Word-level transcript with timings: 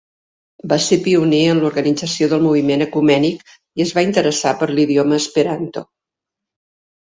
Va 0.69 0.77
ser 0.85 0.97
pioner 1.07 1.41
en 1.49 1.61
l'organització 1.63 2.31
del 2.33 2.41
moviment 2.47 2.85
ecumènic 2.87 3.53
i 3.55 3.87
es 3.87 3.95
va 4.01 4.07
interessar 4.09 4.57
per 4.65 4.73
l'idioma 4.75 5.23
esperanto. 5.23 5.89